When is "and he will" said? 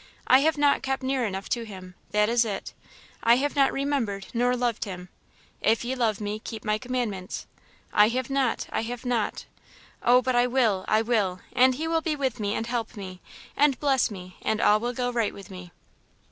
11.53-12.01